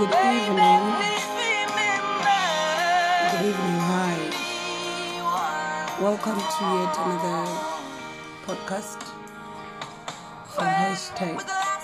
Good 0.00 0.08
evening. 0.08 0.84
Good 3.20 3.44
evening. 3.52 3.80
Hi. 3.84 4.16
Welcome 6.00 6.40
to 6.40 6.64
yet 6.72 6.96
another 6.96 7.44
podcast 8.48 9.04
from 10.56 10.72
hashtag 10.80 11.36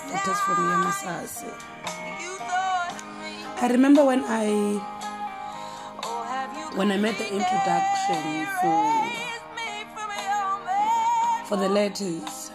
Letters 0.09 0.39
from 0.49 0.57
Yamasase. 0.65 1.53
I 3.61 3.67
remember 3.69 4.03
when 4.03 4.23
I 4.25 4.81
when 6.73 6.89
I 6.91 6.97
made 6.97 7.17
the 7.21 7.29
introduction 7.29 8.47
for 8.57 8.81
for 11.45 11.57
the 11.61 11.69
letters 11.69 12.49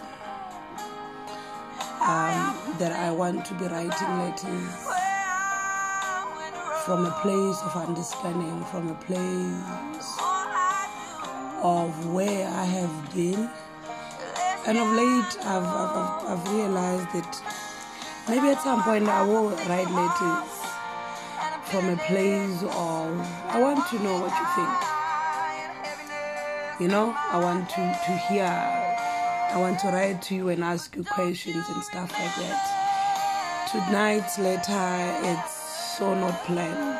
um, 2.01 2.51
that 2.79 2.91
I 2.91 3.11
want 3.11 3.45
to 3.45 3.53
be 3.53 3.63
writing 3.67 4.19
letters 4.19 4.92
from 6.85 7.05
a 7.05 7.11
place 7.21 7.61
of 7.63 7.75
understanding, 7.77 8.63
from 8.65 8.89
a 8.89 8.95
place 9.05 10.17
of 11.63 12.13
where 12.13 12.45
I 12.45 12.65
have 12.65 13.13
been. 13.13 13.49
And 14.67 14.77
of 14.77 14.87
late, 14.91 15.37
I've, 15.45 15.63
I've, 15.63 16.25
I've 16.27 16.51
realized 16.51 17.07
that 17.13 17.41
maybe 18.27 18.49
at 18.49 18.61
some 18.61 18.83
point 18.83 19.07
I 19.07 19.23
will 19.23 19.51
write 19.69 19.89
letters 19.91 20.63
from 21.71 21.89
a 21.89 21.95
place 22.07 22.63
of 22.63 23.17
I 23.47 23.59
want 23.61 23.87
to 23.87 23.99
know 24.03 24.19
what 24.19 24.33
you 24.37 24.45
think. 24.55 24.69
You 26.81 26.87
know, 26.89 27.15
I 27.17 27.39
want 27.39 27.69
to, 27.69 27.75
to 27.75 28.17
hear, 28.27 28.43
I 28.43 29.55
want 29.57 29.79
to 29.79 29.87
write 29.87 30.21
to 30.23 30.35
you 30.35 30.49
and 30.49 30.61
ask 30.61 30.93
you 30.97 31.05
questions 31.05 31.65
and 31.69 31.81
stuff 31.81 32.11
like 32.11 32.35
that. 32.43 33.69
Tonight's 33.71 34.37
letter, 34.37 35.29
it's 35.29 35.62
so 35.97 36.13
not 36.13 36.43
planned. 36.45 36.99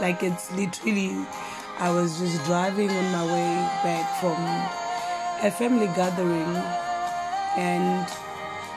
Like 0.00 0.22
it's 0.22 0.50
literally, 0.52 1.26
I 1.78 1.90
was 1.90 2.18
just 2.18 2.44
driving 2.44 2.90
on 2.90 3.12
my 3.12 3.24
way 3.24 3.54
back 3.82 4.20
from 4.20 4.38
a 5.46 5.50
family 5.50 5.86
gathering, 5.88 6.56
and 7.56 8.08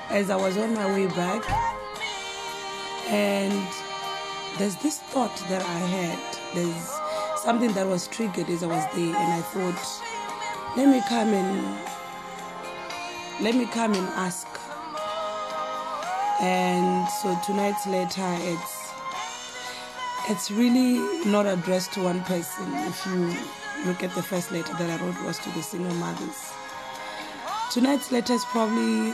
as 0.10 0.30
I 0.30 0.36
was 0.36 0.58
on 0.58 0.74
my 0.74 0.88
way 0.88 1.08
back, 1.08 1.44
and 3.10 3.68
there's 4.58 4.76
this 4.78 5.00
thought 5.00 5.36
that 5.50 5.62
I 5.62 5.80
had. 5.96 6.20
There's 6.56 6.92
something 7.42 7.72
that 7.74 7.88
was 7.88 8.08
triggered 8.08 8.50
as 8.50 8.64
I 8.64 8.68
was 8.68 8.86
there, 8.96 9.16
and 9.16 9.34
I 9.34 9.42
thought, 9.42 10.78
let 10.78 10.88
me 10.88 11.02
come 11.08 11.30
and 11.30 11.80
let 13.42 13.56
me 13.56 13.66
come 13.66 13.94
and 13.94 14.08
ask. 14.10 14.48
And 16.42 17.08
so 17.22 17.38
tonight's 17.46 17.86
letter, 17.86 18.36
it's 18.40 18.81
it's 20.32 20.50
really 20.50 20.98
not 21.30 21.46
addressed 21.46 21.92
to 21.92 22.02
one 22.04 22.22
person. 22.24 22.64
If 22.88 23.06
you 23.06 23.36
look 23.86 24.02
at 24.02 24.16
the 24.16 24.24
first 24.24 24.50
letter 24.54 24.72
that 24.74 24.90
I 24.90 25.04
wrote 25.04 25.22
was 25.26 25.38
to 25.40 25.50
the 25.50 25.62
single 25.62 25.94
mothers. 25.96 26.54
Tonight's 27.70 28.14
letter 28.14 28.32
is 28.34 28.46
probably 28.46 29.14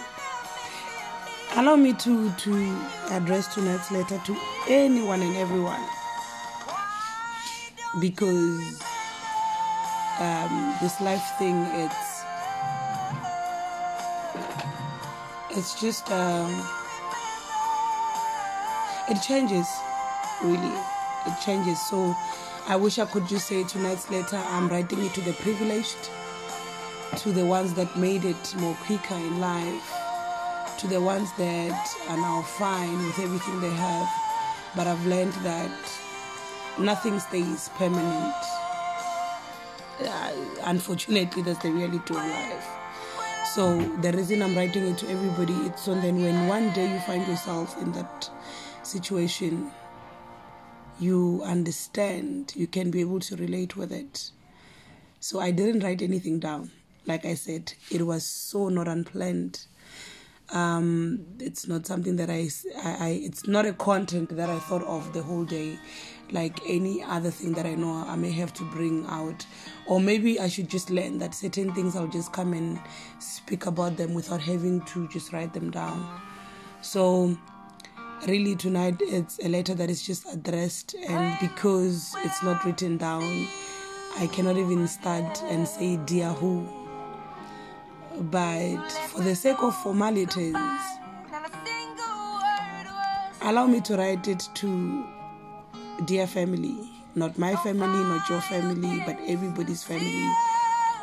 allow 1.55 1.75
me 1.75 1.93
to 1.93 2.29
to 2.31 2.81
address 3.09 3.51
tonight's 3.51 3.89
letter 3.89 4.21
to 4.25 4.37
anyone 4.69 5.23
and 5.23 5.35
everyone 5.37 5.81
because 7.99 8.79
um, 10.19 10.75
this 10.81 11.02
life 11.02 11.23
thing 11.39 11.55
it's 11.73 12.21
it's 15.49 15.81
just 15.81 16.11
um, 16.11 16.52
it 19.09 19.19
changes 19.23 19.67
really 20.43 20.96
it 21.28 21.42
changes. 21.44 21.80
So 21.89 22.16
i 22.70 22.75
wish 22.75 23.00
i 23.00 23.06
could 23.06 23.25
just 23.30 23.47
say 23.47 23.64
tonight's 23.64 24.11
letter 24.11 24.36
i'm 24.50 24.67
writing 24.67 25.00
it 25.06 25.14
to 25.14 25.22
the 25.22 25.31
privileged 25.33 26.10
to 27.15 27.32
the 27.32 27.45
ones 27.45 27.73
that 27.73 27.98
made 27.98 28.26
it 28.26 28.55
more 28.58 28.76
quicker 28.86 29.15
in 29.15 29.39
life 29.39 29.93
to 30.77 30.86
the 30.87 30.99
ones 30.99 31.30
that 31.37 31.87
are 32.10 32.17
now 32.17 32.42
fine 32.42 32.98
with 33.05 33.17
everything 33.20 33.61
they 33.61 33.70
have 33.70 34.10
but 34.76 34.86
i've 34.86 35.05
learned 35.08 35.32
that 35.43 35.71
nothing 36.80 37.20
stays 37.20 37.70
permanent. 37.77 38.36
Uh, 39.99 40.32
unfortunately 40.66 41.42
that's 41.42 41.64
the 41.64 41.71
reality 41.71 42.14
of 42.14 42.17
life. 42.17 42.67
So 43.55 43.82
the 44.02 44.11
reason 44.11 44.43
i'm 44.43 44.55
writing 44.55 44.86
it 44.86 44.98
to 44.99 45.10
everybody 45.10 45.54
it's 45.66 45.83
so 45.83 45.95
then 45.95 46.21
when 46.21 46.48
one 46.48 46.71
day 46.73 46.93
you 46.93 46.99
find 46.99 47.26
yourself 47.26 47.82
in 47.82 47.93
that 47.93 48.30
situation 48.83 49.71
you 50.99 51.41
understand, 51.45 52.53
you 52.55 52.67
can 52.67 52.91
be 52.91 53.02
able 53.02 53.19
to 53.21 53.35
relate 53.35 53.75
with 53.75 53.91
it. 53.91 54.31
So 55.19 55.39
I 55.39 55.52
didn't 55.52 55.83
write 55.83 56.02
anything 56.02 56.39
down. 56.39 56.71
Like 57.05 57.25
I 57.25 57.35
said, 57.35 57.73
it 57.91 58.05
was 58.05 58.25
so 58.25 58.69
not 58.69 58.87
unplanned. 58.87 59.65
Um, 60.49 61.25
it's 61.39 61.67
not 61.67 61.86
something 61.86 62.15
that 62.15 62.30
I, 62.30 62.49
I, 62.77 63.07
I, 63.07 63.09
it's 63.21 63.47
not 63.47 63.65
a 63.65 63.73
content 63.73 64.36
that 64.36 64.49
I 64.49 64.59
thought 64.59 64.83
of 64.83 65.11
the 65.11 65.21
whole 65.21 65.43
day, 65.43 65.77
like 66.31 66.59
any 66.65 67.03
other 67.03 67.31
thing 67.31 67.53
that 67.53 67.65
I 67.65 67.75
know 67.75 68.05
I 68.07 68.15
may 68.15 68.31
have 68.31 68.53
to 68.53 68.63
bring 68.71 69.05
out, 69.07 69.45
or 69.87 69.99
maybe 69.99 70.39
I 70.39 70.47
should 70.47 70.69
just 70.69 70.89
learn 70.89 71.17
that 71.19 71.36
certain 71.36 71.73
things 71.73 71.97
I'll 71.97 72.07
just 72.07 72.31
come 72.31 72.53
and 72.53 72.80
speak 73.19 73.65
about 73.65 73.97
them 73.97 74.13
without 74.13 74.39
having 74.39 74.81
to 74.86 75.07
just 75.09 75.33
write 75.33 75.53
them 75.53 75.69
down. 75.69 76.21
So 76.81 77.37
really 78.26 78.55
tonight 78.55 78.95
it's 79.00 79.39
a 79.44 79.48
letter 79.48 79.73
that 79.73 79.89
is 79.89 80.05
just 80.05 80.26
addressed 80.33 80.95
and 81.08 81.38
because 81.39 82.16
it's 82.23 82.42
not 82.44 82.64
written 82.66 82.98
down 82.98 83.48
i 84.17 84.28
cannot 84.28 84.58
even 84.58 84.88
start 84.88 85.42
and 85.44 85.67
say 85.67 85.98
dear 85.98 86.30
who? 86.30 86.67
But 88.20 88.89
for 89.10 89.22
the 89.22 89.36
sake 89.36 89.61
of 89.61 89.76
formalities 89.83 90.55
allow 93.42 93.67
me 93.67 93.80
to 93.82 93.95
write 93.95 94.28
it 94.28 94.49
to 94.55 95.05
dear 96.05 96.26
family 96.26 96.76
not 97.14 97.38
my 97.38 97.55
family 97.58 98.04
not 98.04 98.28
your 98.30 98.42
family 98.42 99.04
but 99.05 99.17
everybody's 99.28 99.84
family 99.84 100.28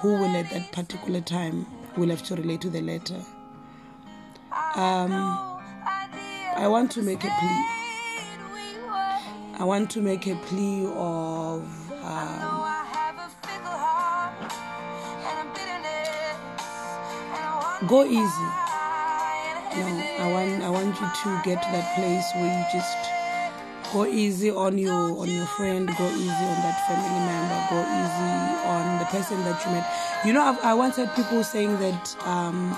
who 0.01 0.15
will 0.15 0.37
at 0.37 0.51
that 0.51 0.73
particular 0.73 1.21
time 1.21 1.67
will 1.97 2.09
have 2.11 2.23
to 2.25 2.35
relate 2.35 2.61
to 2.61 2.71
the 2.71 2.81
letter. 2.81 3.23
Um, 4.75 5.53
I 6.56 6.69
want 6.69 6.91
to 6.92 7.03
make 7.03 7.25
a 7.25 7.28
plea. 7.41 7.65
I 9.59 9.65
want 9.65 9.91
to 9.91 10.00
make 10.00 10.26
a 10.28 10.37
plea 10.37 10.87
of 10.87 11.62
um, 12.03 12.65
go 17.88 18.04
easy. 18.04 18.48
No, 19.75 19.88
I 20.20 20.28
want 20.31 20.62
I 20.62 20.70
want 20.70 20.94
you 21.00 21.09
to 21.22 21.41
get 21.44 21.60
to 21.62 21.69
that 21.72 21.94
place 21.97 22.31
where 22.37 22.47
you 22.47 22.65
just 22.72 22.97
go 23.92 24.06
easy 24.06 24.50
on 24.53 24.78
your 24.78 25.19
on 25.19 25.28
your 25.28 25.47
friend, 25.47 25.88
go 25.98 26.06
easy 26.10 26.31
on 26.31 26.60
that 26.62 26.78
family 26.86 27.21
member, 27.26 27.59
go 27.71 27.81
easy 27.82 28.34
on 28.69 28.98
the 29.00 29.06
person 29.06 29.42
that 29.42 29.65
you 29.66 29.72
met. 29.72 29.86
You 30.25 30.32
know, 30.32 30.42
I've, 30.42 30.59
I 30.65 30.75
once 30.75 30.97
heard 30.97 31.12
people 31.16 31.42
saying 31.42 31.78
that. 31.81 32.16
Um, 32.26 32.76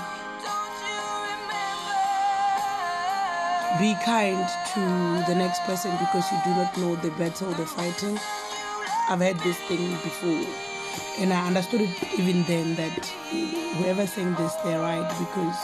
be 3.79 3.95
kind 4.05 4.49
to 4.75 4.81
the 5.27 5.35
next 5.35 5.61
person 5.65 5.91
because 5.99 6.31
you 6.31 6.39
do 6.45 6.51
not 6.51 6.77
know 6.79 6.97
the 6.97 7.11
battle 7.13 7.51
they're 7.53 7.67
fighting. 7.67 8.19
I've 9.09 9.21
heard 9.21 9.39
this 9.41 9.59
thing 9.69 9.91
before, 10.03 10.45
and 11.19 11.33
I 11.33 11.47
understood 11.47 11.83
it 11.83 12.19
even 12.19 12.43
then 12.45 12.75
that 12.77 13.07
whoever's 13.77 14.13
saying 14.13 14.35
this, 14.35 14.55
they're 14.65 14.81
right 14.81 15.09
because 15.19 15.59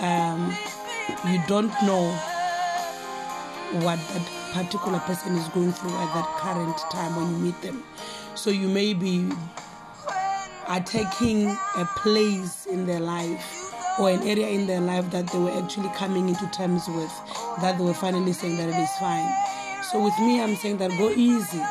um, 0.00 0.54
you 1.32 1.40
don't 1.46 1.72
know 1.82 2.10
what 3.82 3.98
that 4.08 4.28
particular 4.52 4.98
person 5.00 5.36
is 5.36 5.48
going 5.48 5.72
through 5.72 5.94
at 5.96 6.14
that 6.14 6.26
current 6.38 6.78
time 6.90 7.16
when 7.16 7.30
you 7.30 7.38
meet 7.38 7.60
them. 7.62 7.82
So 8.34 8.50
you 8.50 8.68
may 8.68 8.92
be 8.92 9.30
attacking 10.68 11.48
a 11.76 11.84
place 11.96 12.66
in 12.66 12.86
their 12.86 13.00
life 13.00 13.63
or 13.98 14.10
an 14.10 14.22
area 14.22 14.48
in 14.48 14.66
their 14.66 14.80
life 14.80 15.10
that 15.10 15.26
they 15.28 15.38
were 15.38 15.50
actually 15.50 15.88
coming 15.90 16.28
into 16.28 16.46
terms 16.50 16.86
with, 16.88 17.12
that 17.60 17.78
they 17.78 17.84
were 17.84 17.94
finally 17.94 18.32
saying 18.32 18.56
that 18.56 18.68
it 18.68 18.74
is 18.74 18.90
fine. 19.00 19.30
So 19.90 20.02
with 20.02 20.18
me, 20.18 20.40
I'm 20.40 20.56
saying 20.56 20.78
that 20.78 20.90
go 20.98 21.10
easy 21.10 21.62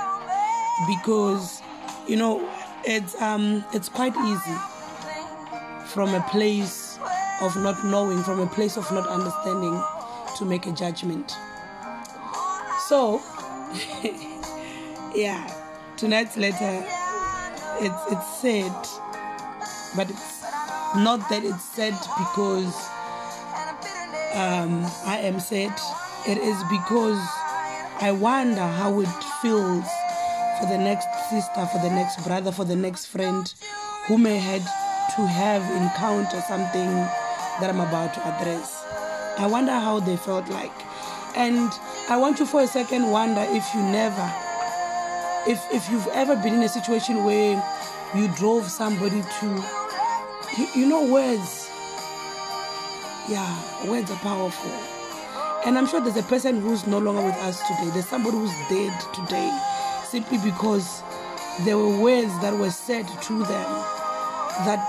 because 0.87 1.61
you 2.07 2.15
know 2.15 2.49
it's 2.83 3.19
um 3.21 3.63
it's 3.73 3.89
quite 3.89 4.15
easy 4.15 4.57
from 5.87 6.13
a 6.13 6.21
place 6.29 6.99
of 7.41 7.55
not 7.57 7.83
knowing, 7.85 8.23
from 8.23 8.39
a 8.39 8.47
place 8.47 8.77
of 8.77 8.89
not 8.91 9.07
understanding, 9.07 9.81
to 10.37 10.45
make 10.45 10.65
a 10.65 10.71
judgment. 10.71 11.35
So 12.87 13.21
yeah, 15.15 15.53
tonight's 15.97 16.37
letter 16.37 16.85
it's 17.79 18.11
it's 18.11 18.37
said, 18.37 18.71
but 19.95 20.09
it's 20.09 20.32
not 20.95 21.27
that 21.29 21.43
it's 21.43 21.63
sad 21.63 21.93
because 22.17 22.75
um, 24.35 24.85
I 25.05 25.19
am 25.23 25.39
sad. 25.39 25.73
It 26.27 26.37
is 26.37 26.57
because 26.69 27.19
I 27.99 28.11
wonder 28.11 28.61
how 28.61 28.99
it 28.99 29.07
feels 29.41 29.85
for 30.59 30.67
the 30.67 30.77
next 30.77 31.07
sister, 31.29 31.65
for 31.65 31.79
the 31.79 31.89
next 31.89 32.23
brother, 32.23 32.51
for 32.51 32.63
the 32.63 32.75
next 32.75 33.07
friend 33.07 33.51
who 34.05 34.17
may 34.17 34.37
had 34.37 34.61
to 35.15 35.27
have 35.27 35.63
encounter 35.81 36.41
something 36.41 36.89
that 37.59 37.69
I'm 37.69 37.79
about 37.79 38.13
to 38.13 38.27
address. 38.27 38.83
I 39.37 39.47
wonder 39.47 39.71
how 39.71 39.99
they 39.99 40.17
felt 40.17 40.47
like. 40.49 40.71
And 41.35 41.71
I 42.07 42.17
want 42.17 42.39
you 42.39 42.45
for 42.45 42.61
a 42.61 42.67
second 42.67 43.09
wonder 43.09 43.43
if 43.49 43.65
you 43.73 43.81
never 43.81 44.31
if 45.45 45.59
if 45.73 45.89
you've 45.89 46.07
ever 46.13 46.35
been 46.35 46.53
in 46.53 46.63
a 46.63 46.69
situation 46.69 47.23
where 47.25 47.61
you 48.15 48.27
drove 48.35 48.69
somebody 48.69 49.21
to 49.39 49.82
you, 50.57 50.67
you 50.75 50.85
know 50.85 51.11
words 51.11 51.69
yeah 53.29 53.87
words 53.89 54.11
are 54.11 54.17
powerful. 54.17 54.71
And 55.65 55.77
i'm 55.77 55.87
sure 55.87 56.01
there's 56.01 56.17
a 56.17 56.23
person 56.23 56.61
who's 56.61 56.85
no 56.85 56.99
longer 56.99 57.21
with 57.21 57.35
us 57.35 57.61
today. 57.67 57.89
There's 57.93 58.07
somebody 58.07 58.37
who's 58.37 58.53
dead 58.69 58.93
today 59.13 59.51
simply 60.05 60.37
because 60.39 61.01
there 61.61 61.77
were 61.77 61.99
words 61.99 62.37
that 62.41 62.53
were 62.57 62.71
said 62.71 63.07
to 63.07 63.39
them 63.39 63.71
that 64.65 64.79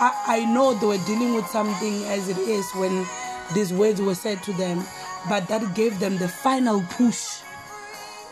I, 0.00 0.24
I 0.26 0.44
know 0.46 0.74
they 0.74 0.86
were 0.86 1.04
dealing 1.06 1.34
with 1.34 1.46
something 1.46 2.04
as 2.04 2.28
it 2.28 2.38
is 2.38 2.70
when 2.72 3.06
these 3.54 3.72
words 3.72 4.00
were 4.00 4.14
said 4.14 4.42
to 4.44 4.52
them 4.54 4.84
but 5.28 5.46
that 5.48 5.74
gave 5.74 5.98
them 6.00 6.16
the 6.18 6.28
final 6.28 6.82
push 6.90 7.42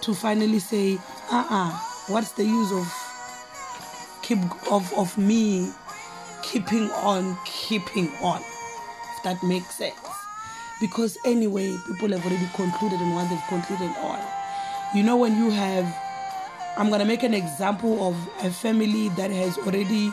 to 0.01 0.15
finally 0.15 0.59
say, 0.59 0.99
uh-uh, 1.31 1.71
what's 2.09 2.33
the 2.33 2.45
use 2.45 2.73
of 2.73 2.93
keep 4.23 4.39
of, 4.71 4.93
of 4.97 5.17
me 5.19 5.71
keeping 6.51 6.91
on, 6.93 7.37
keeping 7.45 8.11
on, 8.23 8.41
if 8.41 9.23
that 9.23 9.43
makes 9.43 9.75
sense. 9.75 9.95
Because 10.81 11.19
anyway, 11.25 11.77
people 11.87 12.09
have 12.09 12.25
already 12.25 12.49
concluded 12.55 13.01
on 13.01 13.15
what 13.15 13.29
they've 13.29 13.49
concluded 13.49 13.95
on. 13.99 14.19
You 14.95 15.03
know, 15.03 15.17
when 15.17 15.37
you 15.37 15.51
have, 15.51 15.85
I'm 16.79 16.89
gonna 16.89 17.05
make 17.05 17.23
an 17.23 17.35
example 17.35 18.09
of 18.09 18.17
a 18.43 18.51
family 18.51 19.11
that 19.11 19.31
has 19.31 19.59
already 19.59 20.11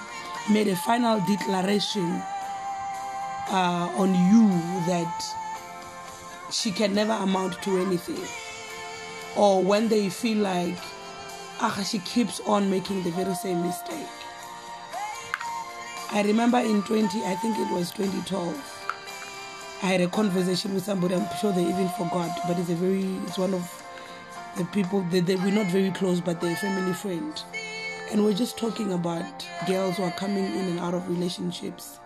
made 0.51 0.67
a 0.67 0.75
final 0.75 1.19
declaration 1.21 2.21
uh, 3.49 3.89
on 3.95 4.09
you 4.09 4.49
that 4.87 5.23
she 6.51 6.71
can 6.71 6.93
never 6.93 7.13
amount 7.13 7.61
to 7.63 7.77
anything. 7.77 8.21
Or 9.37 9.63
when 9.63 9.87
they 9.87 10.09
feel 10.09 10.39
like, 10.39 10.77
ah, 11.61 11.85
she 11.89 11.99
keeps 11.99 12.41
on 12.41 12.69
making 12.69 13.03
the 13.03 13.11
very 13.11 13.35
same 13.35 13.61
mistake. 13.61 14.07
I 16.15 16.23
remember 16.23 16.57
in 16.57 16.81
20, 16.81 17.23
I 17.25 17.35
think 17.35 17.59
it 17.59 17.71
was 17.71 17.91
2012, 17.91 19.79
I 19.83 19.85
had 19.85 20.01
a 20.01 20.07
conversation 20.07 20.73
with 20.73 20.85
somebody. 20.85 21.13
I'm 21.13 21.27
sure 21.39 21.51
they 21.51 21.67
even 21.67 21.89
forgot, 21.89 22.29
but 22.47 22.57
it's 22.57 22.69
a 22.69 22.75
very, 22.75 23.03
it's 23.27 23.38
one 23.38 23.53
of 23.53 23.69
the 24.57 24.65
people 24.65 25.01
that 25.12 25.27
they, 25.27 25.35
we're 25.35 25.51
not 25.51 25.67
very 25.67 25.91
close, 25.91 26.21
but 26.21 26.41
they're 26.41 26.53
a 26.53 26.56
family 26.56 26.94
friend. 26.94 27.44
And 28.12 28.23
we're 28.23 28.33
just 28.33 28.57
talking 28.57 28.94
about 28.94 29.45
girls 29.67 29.97
who 29.97 30.03
are 30.03 30.12
coming 30.12 30.45
in 30.45 30.65
and 30.65 30.79
out 30.79 30.94
of 30.94 31.07
relationships 31.09 32.00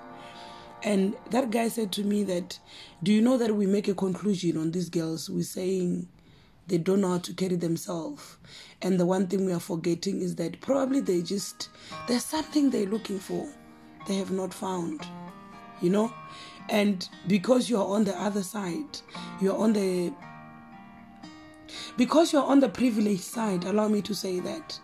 and 0.81 1.15
that 1.31 1.51
guy 1.51 1.67
said 1.67 1.91
to 1.93 2.03
me 2.03 2.23
that, 2.23 2.59
do 3.03 3.11
you 3.11 3.21
know 3.21 3.37
that 3.37 3.53
we 3.55 3.65
make 3.65 3.87
a 3.87 3.93
conclusion 3.93 4.57
on 4.57 4.71
these 4.71 4.89
girls? 4.89 5.29
We're 5.29 5.43
saying 5.43 6.07
they 6.67 6.77
don't 6.77 7.01
know 7.01 7.09
how 7.09 7.17
to 7.19 7.33
carry 7.33 7.57
themselves. 7.57 8.37
And 8.81 8.99
the 8.99 9.05
one 9.05 9.27
thing 9.27 9.45
we 9.45 9.51
are 9.51 9.59
forgetting 9.59 10.21
is 10.21 10.35
that 10.35 10.61
probably 10.61 11.01
they 11.01 11.21
just, 11.21 11.69
there's 12.07 12.23
something 12.23 12.69
they're 12.69 12.85
looking 12.85 13.19
for 13.19 13.47
they 14.07 14.15
have 14.15 14.31
not 14.31 14.53
found, 14.53 15.05
you 15.81 15.89
know? 15.89 16.13
And 16.69 17.07
because 17.27 17.69
you're 17.69 17.85
on 17.85 18.03
the 18.03 18.15
other 18.19 18.43
side, 18.43 18.99
you're 19.41 19.57
on 19.57 19.73
the, 19.73 20.13
because 21.97 22.31
you're 22.31 22.43
on 22.43 22.59
the 22.59 22.69
privileged 22.69 23.21
side, 23.23 23.63
allow 23.63 23.87
me 23.87 24.01
to 24.03 24.13
say 24.13 24.39
that. 24.39 24.79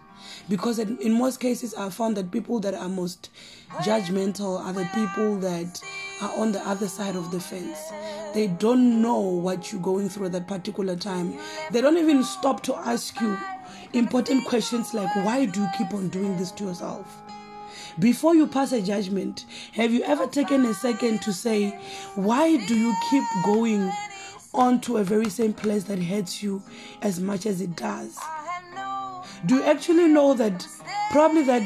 Because 0.49 0.79
in, 0.79 1.13
most 1.13 1.39
cases 1.39 1.73
i 1.75 1.89
found 1.89 2.17
that 2.17 2.31
people 2.31 2.59
that 2.59 2.73
are 2.73 2.89
most 2.89 3.29
judgmental 3.81 4.59
are 4.59 4.73
the 4.73 4.87
people 4.93 5.37
that 5.37 5.81
are 6.21 6.31
on 6.39 6.51
the 6.51 6.67
other 6.67 6.87
side 6.87 7.15
of 7.15 7.31
the 7.31 7.39
fence. 7.39 7.77
They 8.33 8.47
don't 8.47 9.01
know 9.01 9.19
what 9.19 9.71
you're 9.71 9.81
going 9.81 10.09
through 10.09 10.27
at 10.27 10.31
that 10.33 10.47
particular 10.47 10.95
time. 10.95 11.37
They 11.71 11.81
don't 11.81 11.97
even 11.97 12.23
stop 12.23 12.63
to 12.63 12.75
ask 12.75 13.19
you 13.21 13.37
important 13.93 14.43
questions 14.45 14.93
like 14.93 15.13
why 15.17 15.45
do 15.45 15.61
you 15.61 15.67
keep 15.77 15.93
on 15.93 16.09
doing 16.09 16.35
this 16.37 16.51
to 16.51 16.65
yourself 16.65 17.21
before 17.99 18.35
you 18.35 18.45
pass 18.47 18.71
a 18.71 18.81
judgment 18.81 19.45
have 19.73 19.91
you 19.91 20.03
ever 20.03 20.27
taken 20.27 20.65
a 20.65 20.73
second 20.73 21.21
to 21.21 21.31
say 21.31 21.69
why 22.15 22.57
do 22.67 22.75
you 22.77 22.93
keep 23.09 23.23
going 23.43 23.91
on 24.55 24.79
to 24.81 24.97
a 24.97 25.03
very 25.03 25.29
same 25.29 25.53
place 25.53 25.83
that 25.85 25.99
hurts 25.99 26.41
you 26.41 26.61
as 27.01 27.19
much 27.19 27.45
as 27.45 27.61
it 27.61 27.75
does? 27.75 28.17
Do 29.45 29.55
you 29.55 29.63
actually 29.63 30.07
know 30.07 30.33
that 30.33 30.65
probably 31.11 31.43
that 31.43 31.63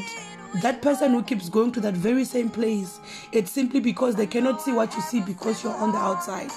that 0.63 0.81
person 0.81 1.11
who 1.11 1.21
keeps 1.21 1.47
going 1.47 1.71
to 1.71 1.79
that 1.79 1.93
very 1.93 2.25
same 2.25 2.49
place 2.49 2.99
it's 3.31 3.51
simply 3.51 3.79
because 3.79 4.15
they 4.15 4.25
cannot 4.25 4.59
see 4.59 4.71
what 4.71 4.91
you 4.95 5.01
see 5.01 5.21
because 5.21 5.63
you're 5.63 5.75
on 5.75 5.91
the 5.91 5.97
outside? 5.97 6.51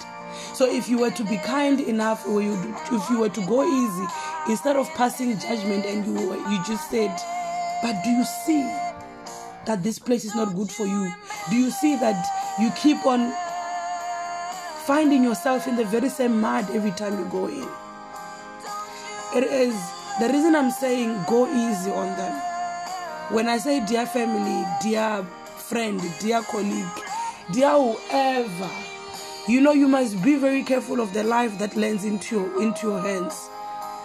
So 0.54 0.66
if 0.66 0.88
you 0.88 0.98
were 0.98 1.10
to 1.10 1.24
be 1.24 1.36
kind 1.38 1.80
enough 1.80 2.26
or 2.26 2.40
you 2.40 2.54
if 2.90 3.10
you 3.10 3.19
were 3.19 3.28
to 3.28 3.46
go 3.46 3.62
easy 3.64 4.06
instead 4.48 4.76
of 4.76 4.88
passing 4.94 5.38
judgment 5.38 5.84
and 5.84 6.06
you 6.06 6.32
you 6.50 6.64
just 6.64 6.90
said 6.90 7.14
but 7.82 8.02
do 8.02 8.10
you 8.10 8.24
see 8.24 8.92
that 9.67 9.82
this 9.82 9.99
place 9.99 10.25
is 10.25 10.35
not 10.35 10.55
good 10.55 10.70
for 10.70 10.85
you. 10.85 11.12
Do 11.50 11.56
you 11.56 11.70
see 11.70 11.97
that 11.97 12.26
you 12.61 12.70
keep 12.73 13.05
on 13.06 13.32
finding 14.87 15.23
yourself 15.23 15.69
in 15.69 15.76
the 15.76 15.85
very 15.85 16.09
same 16.09 16.41
mud 16.41 16.69
every 16.73 16.91
time 16.93 17.19
you 17.19 17.25
go 17.26 17.47
in? 17.47 17.69
It 19.35 19.44
is 19.44 19.75
the 20.20 20.29
reason 20.29 20.55
I'm 20.55 20.70
saying 20.70 21.25
go 21.26 21.47
easy 21.47 21.91
on 21.91 22.09
them, 22.19 22.43
when 23.31 23.49
I 23.49 23.59
say 23.59 23.85
dear 23.87 24.05
family, 24.06 24.67
dear 24.82 25.25
friend, 25.56 26.03
dear 26.20 26.43
colleague, 26.43 26.85
dear 27.50 27.70
whoever, 27.70 28.70
you 29.49 29.61
know 29.61 29.73
you 29.73 29.88
must 29.88 30.23
be 30.23 30.37
very 30.37 30.62
careful 30.62 31.00
of 31.00 31.15
the 31.15 31.25
life 31.25 31.58
that 31.58 31.76
lands 31.76 32.05
into 32.05 32.37
your, 32.41 32.62
into 32.62 32.88
your 32.88 33.00
hands. 33.00 33.49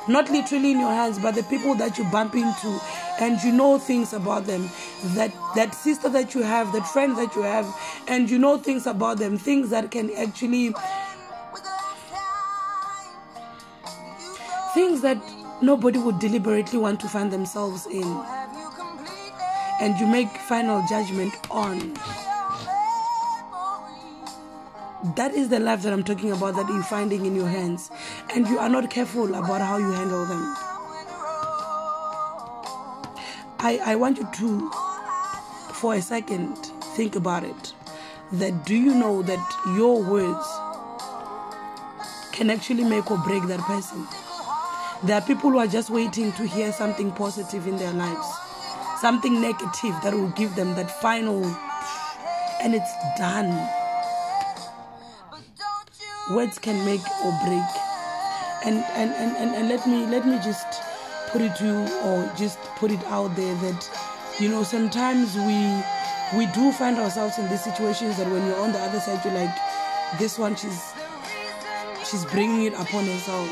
Not 0.07 0.31
literally 0.31 0.71
in 0.71 0.79
your 0.79 0.93
hands, 0.93 1.19
but 1.19 1.35
the 1.35 1.43
people 1.43 1.75
that 1.75 1.97
you 1.97 2.05
bump 2.05 2.33
into 2.35 2.79
and 3.19 3.41
you 3.43 3.51
know 3.51 3.77
things 3.77 4.13
about 4.13 4.45
them. 4.45 4.69
That 5.15 5.33
that 5.55 5.73
sister 5.73 6.09
that 6.09 6.35
you 6.35 6.43
have, 6.43 6.71
that 6.73 6.87
friend 6.87 7.17
that 7.17 7.35
you 7.35 7.43
have, 7.43 7.65
and 8.07 8.29
you 8.29 8.37
know 8.37 8.57
things 8.57 8.87
about 8.87 9.17
them, 9.17 9.37
things 9.37 9.69
that 9.69 9.91
can 9.91 10.11
actually 10.15 10.73
things 14.73 15.01
that 15.01 15.17
nobody 15.61 15.97
would 15.97 16.19
deliberately 16.19 16.77
want 16.77 16.99
to 16.99 17.07
find 17.07 17.31
themselves 17.31 17.87
in. 17.87 18.03
And 19.79 19.99
you 19.99 20.05
make 20.05 20.29
final 20.29 20.85
judgment 20.87 21.33
on. 21.49 21.93
That 25.15 25.33
is 25.33 25.49
the 25.49 25.59
life 25.59 25.81
that 25.83 25.93
I'm 25.93 26.03
talking 26.03 26.31
about 26.31 26.55
that 26.55 26.67
you're 26.67 26.83
finding 26.83 27.25
in 27.25 27.35
your 27.35 27.47
hands. 27.47 27.89
And 28.35 28.47
you 28.47 28.59
are 28.59 28.69
not 28.69 28.89
careful 28.89 29.33
about 29.33 29.61
how 29.61 29.77
you 29.77 29.91
handle 29.91 30.25
them. 30.25 30.66
I, 33.59 33.79
I 33.83 33.95
want 33.95 34.17
you 34.17 34.27
to, 34.31 34.71
for 35.73 35.95
a 35.95 36.01
second, 36.01 36.55
think 36.95 37.15
about 37.15 37.43
it. 37.43 37.73
That 38.33 38.65
do 38.65 38.75
you 38.75 38.93
know 38.93 39.23
that 39.23 39.39
your 39.75 40.03
words 40.03 40.45
can 42.33 42.49
actually 42.49 42.83
make 42.83 43.09
or 43.09 43.17
break 43.17 43.43
that 43.47 43.59
person? 43.61 44.05
There 45.03 45.15
are 45.15 45.21
people 45.21 45.51
who 45.51 45.59
are 45.59 45.67
just 45.67 45.89
waiting 45.89 46.31
to 46.33 46.47
hear 46.47 46.71
something 46.71 47.11
positive 47.11 47.67
in 47.67 47.77
their 47.77 47.93
lives, 47.93 48.27
something 48.99 49.41
negative 49.41 49.95
that 50.03 50.13
will 50.13 50.29
give 50.29 50.55
them 50.55 50.75
that 50.75 50.91
final, 51.01 51.43
and 52.61 52.75
it's 52.75 52.93
done. 53.17 53.49
Words 56.31 56.59
can 56.59 56.83
make 56.85 57.01
or 57.23 57.31
break. 57.45 57.63
And, 58.65 58.83
and, 58.95 59.11
and, 59.11 59.37
and, 59.37 59.55
and 59.55 59.69
let 59.69 59.87
me 59.87 60.05
let 60.07 60.25
me 60.27 60.37
just 60.43 60.81
put 61.37 61.45
it 61.45 61.55
to 61.55 62.07
or 62.07 62.31
just 62.35 62.57
put 62.77 62.89
it 62.89 63.03
out 63.05 63.35
there 63.35 63.53
that 63.55 63.89
you 64.39 64.49
know 64.49 64.63
sometimes 64.63 65.35
we 65.35 65.59
we 66.35 66.51
do 66.51 66.71
find 66.71 66.97
ourselves 66.97 67.37
in 67.37 67.47
these 67.47 67.63
situations 67.63 68.17
that 68.17 68.25
when 68.31 68.43
you're 68.47 68.59
on 68.59 68.71
the 68.71 68.79
other 68.79 68.99
side 68.99 69.23
you're 69.23 69.35
like 69.35 69.55
this 70.17 70.39
one 70.39 70.55
she's 70.55 70.93
she's 72.09 72.25
bringing 72.25 72.63
it 72.63 72.73
upon 72.73 73.05
herself 73.05 73.47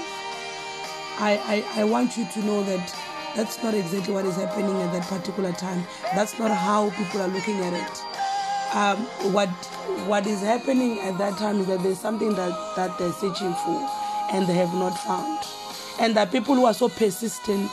I, 1.19 1.63
I, 1.75 1.81
I 1.81 1.83
want 1.83 2.17
you 2.17 2.25
to 2.25 2.39
know 2.39 2.63
that 2.63 2.95
that's 3.35 3.61
not 3.61 3.75
exactly 3.75 4.15
what 4.15 4.25
is 4.25 4.35
happening 4.35 4.81
at 4.81 4.91
that 4.91 5.03
particular 5.07 5.51
time. 5.53 5.85
That's 6.13 6.37
not 6.39 6.51
how 6.51 6.89
people 6.89 7.21
are 7.21 7.27
looking 7.27 7.59
at 7.59 7.73
it. 7.73 8.75
Um, 8.75 8.97
what 9.31 9.49
what 10.09 10.25
is 10.25 10.41
happening 10.41 10.99
at 10.99 11.17
that 11.19 11.37
time 11.37 11.59
is 11.59 11.67
that 11.67 11.83
there's 11.83 11.99
something 11.99 12.33
that, 12.35 12.75
that 12.75 12.97
they're 12.97 13.13
searching 13.13 13.53
for 13.53 13.89
and 14.33 14.47
they 14.47 14.55
have 14.55 14.73
not 14.73 14.97
found. 15.05 15.64
And 15.99 16.15
that 16.15 16.31
people 16.31 16.55
who 16.55 16.65
are 16.65 16.73
so 16.73 16.89
persistent, 16.89 17.71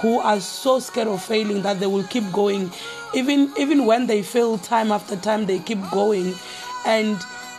who 0.00 0.18
are 0.18 0.40
so 0.40 0.78
scared 0.80 1.08
of 1.08 1.22
failing 1.22 1.62
that 1.62 1.80
they 1.80 1.86
will 1.86 2.04
keep 2.04 2.30
going. 2.32 2.70
Even 3.14 3.52
even 3.58 3.86
when 3.86 4.06
they 4.06 4.22
fail 4.22 4.58
time 4.58 4.92
after 4.92 5.16
time, 5.16 5.46
they 5.46 5.58
keep 5.60 5.78
going. 5.90 6.34
And 6.86 7.16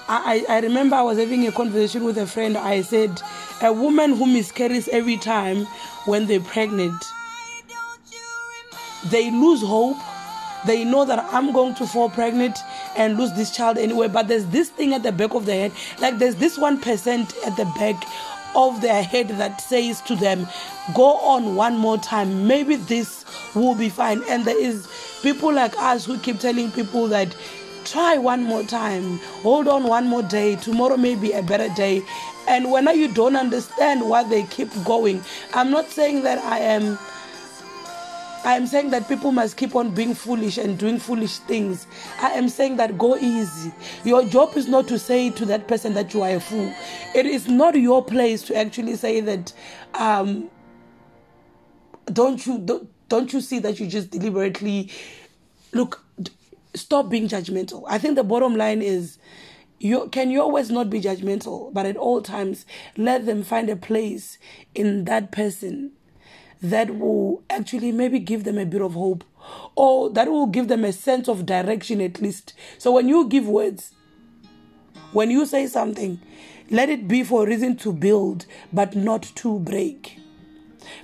I, 0.07 0.45
I 0.49 0.59
remember 0.59 0.95
I 0.95 1.01
was 1.01 1.17
having 1.17 1.47
a 1.47 1.51
conversation 1.51 2.03
with 2.03 2.17
a 2.17 2.25
friend. 2.25 2.57
I 2.57 2.81
said, 2.81 3.21
a 3.61 3.71
woman 3.71 4.15
who 4.15 4.25
miscarries 4.25 4.87
every 4.89 5.17
time 5.17 5.65
when 6.05 6.27
they're 6.27 6.39
pregnant, 6.39 7.03
they 9.05 9.31
lose 9.31 9.61
hope. 9.61 9.97
They 10.65 10.83
know 10.83 11.05
that 11.05 11.19
I'm 11.33 11.53
going 11.53 11.75
to 11.75 11.87
fall 11.87 12.09
pregnant 12.09 12.57
and 12.97 13.17
lose 13.17 13.31
this 13.33 13.55
child 13.55 13.77
anyway. 13.77 14.09
But 14.09 14.27
there's 14.27 14.45
this 14.47 14.69
thing 14.69 14.93
at 14.93 15.03
the 15.03 15.11
back 15.11 15.33
of 15.33 15.45
the 15.45 15.53
head, 15.53 15.71
like 15.99 16.17
there's 16.17 16.35
this 16.35 16.57
one 16.57 16.81
percent 16.81 17.33
at 17.45 17.55
the 17.55 17.65
back 17.77 17.95
of 18.55 18.81
their 18.81 19.03
head 19.03 19.29
that 19.29 19.61
says 19.61 20.01
to 20.01 20.15
them, 20.15 20.47
Go 20.93 21.17
on 21.17 21.55
one 21.55 21.77
more 21.77 21.97
time. 21.97 22.47
Maybe 22.47 22.75
this 22.75 23.25
will 23.55 23.75
be 23.75 23.89
fine. 23.89 24.21
And 24.27 24.45
there 24.45 24.59
is 24.59 24.87
people 25.21 25.53
like 25.53 25.77
us 25.77 26.05
who 26.05 26.17
keep 26.17 26.39
telling 26.39 26.71
people 26.71 27.07
that 27.09 27.35
try 27.85 28.17
one 28.17 28.43
more 28.43 28.63
time, 28.63 29.17
hold 29.41 29.67
on 29.67 29.83
one 29.83 30.05
more 30.07 30.21
day, 30.21 30.55
tomorrow 30.57 30.97
may 30.97 31.15
be 31.15 31.31
a 31.31 31.41
better 31.41 31.69
day. 31.75 32.03
And 32.47 32.71
when 32.71 32.87
you 32.97 33.07
don't 33.13 33.35
understand 33.35 34.07
why 34.07 34.23
they 34.23 34.43
keep 34.43 34.69
going, 34.83 35.23
I'm 35.53 35.71
not 35.71 35.89
saying 35.89 36.23
that 36.23 36.39
I 36.39 36.59
am. 36.59 36.97
I 38.45 38.55
am 38.55 38.67
saying 38.67 38.91
that 38.91 39.07
people 39.09 39.31
must 39.31 39.57
keep 39.57 39.75
on 39.75 39.93
being 39.93 40.13
foolish 40.13 40.57
and 40.57 40.77
doing 40.77 40.97
foolish 40.97 41.39
things. 41.39 41.87
I 42.21 42.31
am 42.31 42.47
saying 42.47 42.77
that 42.77 42.97
go 42.97 43.17
easy. 43.17 43.73
Your 44.05 44.23
job 44.23 44.55
is 44.55 44.67
not 44.67 44.87
to 44.87 44.97
say 44.97 45.29
to 45.31 45.45
that 45.45 45.67
person 45.67 45.93
that 45.95 46.13
you 46.13 46.21
are 46.21 46.35
a 46.35 46.39
fool. 46.39 46.73
It 47.13 47.25
is 47.25 47.49
not 47.49 47.75
your 47.75 48.03
place 48.03 48.43
to 48.43 48.55
actually 48.55 48.95
say 48.95 49.19
that. 49.21 49.53
Um, 49.93 50.49
don't 52.11 52.45
you 52.45 52.57
don't, 52.59 52.89
don't 53.09 53.33
you 53.33 53.41
see 53.41 53.59
that 53.59 53.79
you 53.79 53.87
just 53.87 54.09
deliberately 54.09 54.89
look? 55.73 56.03
Stop 56.75 57.09
being 57.09 57.27
judgmental. 57.27 57.83
I 57.87 57.97
think 57.97 58.15
the 58.15 58.23
bottom 58.23 58.55
line 58.55 58.81
is 58.81 59.17
you 59.79 60.07
can 60.09 60.31
you 60.31 60.41
always 60.41 60.69
not 60.69 60.89
be 60.89 61.01
judgmental, 61.01 61.73
but 61.73 61.85
at 61.85 61.97
all 61.97 62.21
times 62.21 62.65
let 62.95 63.25
them 63.25 63.43
find 63.43 63.69
a 63.69 63.75
place 63.75 64.37
in 64.73 65.05
that 65.05 65.31
person 65.31 65.91
that 66.61 66.97
will 66.97 67.43
actually 67.49 67.91
maybe 67.91 68.19
give 68.19 68.43
them 68.43 68.57
a 68.57 68.65
bit 68.65 68.81
of 68.81 68.93
hope 68.93 69.23
or 69.75 70.09
that 70.09 70.29
will 70.29 70.47
give 70.47 70.67
them 70.67 70.83
a 70.83 70.91
sense 70.91 71.27
of 71.27 71.45
direction 71.45 72.01
at 72.01 72.21
least. 72.21 72.53
So 72.77 72.91
when 72.91 73.07
you 73.07 73.27
give 73.27 73.47
words, 73.47 73.93
when 75.13 75.31
you 75.31 75.45
say 75.45 75.67
something, 75.67 76.19
let 76.69 76.89
it 76.89 77.07
be 77.07 77.23
for 77.23 77.43
a 77.43 77.47
reason 77.47 77.77
to 77.77 77.93
build 77.93 78.45
but 78.71 78.95
not 78.95 79.23
to 79.35 79.59
break. 79.59 80.19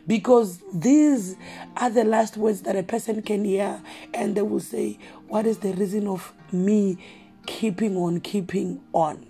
Because 0.07 0.61
these 0.73 1.35
are 1.77 1.89
the 1.89 2.03
last 2.03 2.37
words 2.37 2.61
that 2.61 2.75
a 2.75 2.83
person 2.83 3.21
can 3.21 3.45
hear, 3.45 3.81
and 4.13 4.35
they 4.35 4.41
will 4.41 4.59
say, 4.59 4.97
What 5.27 5.45
is 5.45 5.59
the 5.59 5.73
reason 5.73 6.07
of 6.07 6.33
me 6.51 6.97
keeping 7.45 7.97
on 7.97 8.19
keeping 8.21 8.81
on? 8.93 9.27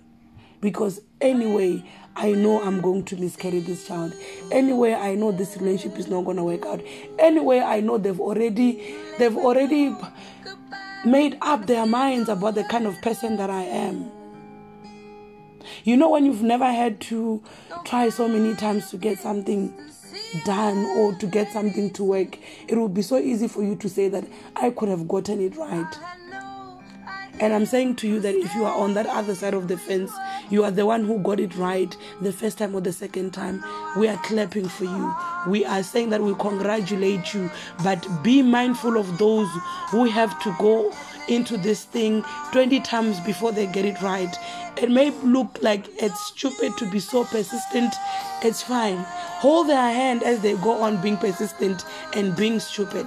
Because 0.60 1.00
anyway, 1.20 1.84
I 2.16 2.32
know 2.32 2.62
I'm 2.62 2.80
going 2.80 3.04
to 3.04 3.16
miscarry 3.16 3.60
this 3.60 3.86
child. 3.86 4.14
Anyway, 4.50 4.94
I 4.94 5.14
know 5.14 5.32
this 5.32 5.56
relationship 5.58 5.98
is 5.98 6.08
not 6.08 6.24
going 6.24 6.38
to 6.38 6.44
work 6.44 6.64
out. 6.64 6.80
Anyway, 7.18 7.60
I 7.60 7.80
know 7.80 7.98
they've 7.98 8.18
already 8.18 8.96
they've 9.18 9.36
already 9.36 9.94
made 11.04 11.36
up 11.42 11.66
their 11.66 11.84
minds 11.84 12.30
about 12.30 12.54
the 12.54 12.64
kind 12.64 12.86
of 12.86 13.00
person 13.02 13.36
that 13.36 13.50
I 13.50 13.62
am. 13.62 14.10
You 15.84 15.96
know 15.98 16.08
when 16.08 16.24
you've 16.24 16.42
never 16.42 16.64
had 16.64 17.00
to 17.02 17.42
try 17.84 18.08
so 18.08 18.26
many 18.28 18.54
times 18.56 18.90
to 18.90 18.96
get 18.96 19.18
something 19.18 19.74
done 20.44 20.78
or 20.96 21.14
to 21.16 21.26
get 21.26 21.52
something 21.52 21.90
to 21.90 22.04
work, 22.04 22.38
it 22.66 22.76
will 22.76 22.88
be 22.88 23.02
so 23.02 23.18
easy 23.18 23.46
for 23.46 23.62
you 23.62 23.76
to 23.76 23.88
say 23.90 24.08
that 24.08 24.24
I 24.56 24.70
could 24.70 24.88
have 24.88 25.06
gotten 25.06 25.40
it 25.40 25.54
right. 25.56 25.98
And 27.38 27.52
I'm 27.52 27.66
saying 27.66 27.96
to 27.96 28.08
you 28.08 28.20
that 28.20 28.34
if 28.34 28.54
you 28.54 28.64
are 28.64 28.74
on 28.74 28.94
that 28.94 29.06
other 29.06 29.34
side 29.34 29.52
of 29.52 29.68
the 29.68 29.76
fence, 29.76 30.10
you 30.50 30.64
are 30.64 30.70
the 30.70 30.86
one 30.86 31.04
who 31.04 31.18
got 31.18 31.40
it 31.40 31.56
right 31.56 31.96
the 32.20 32.32
first 32.32 32.58
time 32.58 32.74
or 32.74 32.80
the 32.80 32.92
second 32.92 33.32
time. 33.32 33.64
We 33.96 34.08
are 34.08 34.16
clapping 34.18 34.68
for 34.68 34.84
you. 34.84 35.14
We 35.46 35.64
are 35.64 35.82
saying 35.82 36.10
that 36.10 36.22
we 36.22 36.34
congratulate 36.34 37.34
you, 37.34 37.50
but 37.82 38.06
be 38.22 38.42
mindful 38.42 38.96
of 38.96 39.18
those 39.18 39.48
who 39.90 40.04
have 40.04 40.40
to 40.42 40.54
go 40.58 40.92
into 41.28 41.56
this 41.56 41.84
thing 41.84 42.24
20 42.52 42.80
times 42.80 43.18
before 43.20 43.52
they 43.52 43.66
get 43.66 43.84
it 43.84 44.00
right. 44.02 44.34
It 44.76 44.90
may 44.90 45.10
look 45.22 45.58
like 45.62 45.86
it's 46.02 46.26
stupid 46.26 46.76
to 46.78 46.90
be 46.90 47.00
so 47.00 47.24
persistent. 47.24 47.94
It's 48.42 48.62
fine. 48.62 48.98
Hold 49.40 49.68
their 49.68 49.92
hand 49.92 50.22
as 50.22 50.40
they 50.40 50.54
go 50.56 50.82
on 50.82 51.00
being 51.02 51.16
persistent 51.16 51.84
and 52.14 52.36
being 52.36 52.60
stupid. 52.60 53.06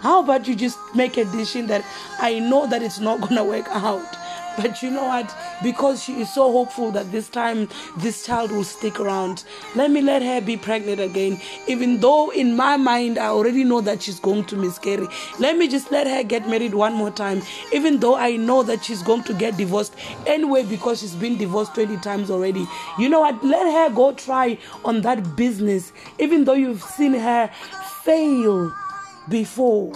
How 0.00 0.22
about 0.22 0.48
you 0.48 0.54
just 0.54 0.78
make 0.94 1.18
a 1.18 1.24
decision 1.24 1.66
that 1.66 1.84
I 2.20 2.38
know 2.38 2.66
that 2.66 2.82
it's 2.82 3.00
not 3.00 3.28
to 3.28 3.44
work 3.44 3.66
out? 3.68 4.16
But 4.56 4.82
you 4.82 4.90
know 4.90 5.04
what? 5.04 5.34
Because 5.62 6.02
she 6.02 6.20
is 6.20 6.32
so 6.32 6.50
hopeful 6.50 6.90
that 6.92 7.10
this 7.12 7.28
time 7.28 7.68
this 7.98 8.26
child 8.26 8.50
will 8.50 8.64
stick 8.64 9.00
around, 9.00 9.44
let 9.74 9.90
me 9.90 10.00
let 10.00 10.22
her 10.22 10.40
be 10.40 10.56
pregnant 10.56 11.00
again. 11.00 11.40
Even 11.66 12.00
though 12.00 12.30
in 12.30 12.56
my 12.56 12.76
mind 12.76 13.18
I 13.18 13.26
already 13.26 13.64
know 13.64 13.80
that 13.80 14.02
she's 14.02 14.20
going 14.20 14.44
to 14.46 14.56
miscarry. 14.56 15.06
Let 15.38 15.56
me 15.56 15.68
just 15.68 15.90
let 15.90 16.06
her 16.06 16.22
get 16.22 16.48
married 16.48 16.74
one 16.74 16.94
more 16.94 17.10
time. 17.10 17.42
Even 17.72 18.00
though 18.00 18.16
I 18.16 18.36
know 18.36 18.62
that 18.62 18.84
she's 18.84 19.02
going 19.02 19.22
to 19.24 19.34
get 19.34 19.56
divorced 19.56 19.94
anyway 20.26 20.64
because 20.64 21.00
she's 21.00 21.14
been 21.14 21.38
divorced 21.38 21.74
20 21.74 21.96
times 21.98 22.30
already. 22.30 22.66
You 22.98 23.08
know 23.08 23.20
what? 23.20 23.42
Let 23.44 23.72
her 23.72 23.94
go 23.94 24.12
try 24.12 24.58
on 24.84 25.02
that 25.02 25.36
business. 25.36 25.92
Even 26.18 26.44
though 26.44 26.54
you've 26.54 26.82
seen 26.82 27.14
her 27.14 27.50
fail 28.02 28.74
before. 29.28 29.92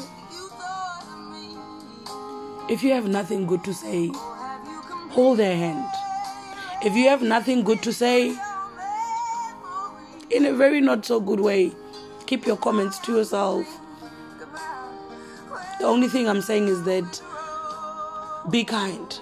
If 2.69 2.83
you 2.83 2.93
have 2.93 3.09
nothing 3.09 3.47
good 3.47 3.63
to 3.65 3.75
say, 3.75 4.11
hold 5.15 5.39
their 5.39 5.57
hand. 5.57 5.87
If 6.83 6.95
you 6.95 7.09
have 7.09 7.23
nothing 7.23 7.63
good 7.63 7.83
to 7.85 7.93
say, 7.93 8.37
in 10.31 10.45
a 10.45 10.53
very 10.53 10.81
not 10.81 11.07
so 11.07 11.21
good 11.21 11.39
way, 11.39 11.71
keep 12.27 12.47
your 12.47 12.57
comments 12.57 12.99
to 13.01 13.17
yourself. 13.17 13.65
The 15.79 15.85
only 15.85 16.09
thing 16.09 16.29
I'm 16.29 16.43
saying 16.43 16.67
is 16.67 16.83
that 16.83 17.23
be 18.51 18.65
kind. 18.65 19.21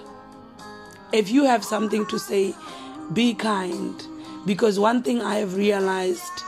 If 1.11 1.29
you 1.29 1.45
have 1.45 1.63
something 1.63 2.07
to 2.07 2.17
say, 2.17 2.55
be 3.13 3.35
kind. 3.35 4.03
Because 4.47 4.79
one 4.79 5.03
thing 5.03 5.21
I 5.21 5.35
have 5.35 5.55
realized 5.55 6.41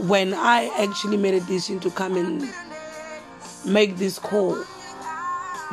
when 0.00 0.34
I 0.34 0.68
actually 0.78 1.16
made 1.16 1.34
a 1.34 1.40
decision 1.40 1.78
to 1.80 1.90
come 1.90 2.16
and 2.16 2.52
make 3.64 3.98
this 3.98 4.18
call, 4.18 4.58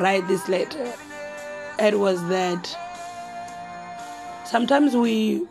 write 0.00 0.26
this 0.26 0.48
letter, 0.48 0.92
it 1.78 1.98
was 1.98 2.26
that 2.28 2.66
sometimes 4.46 4.96
we 4.96 5.46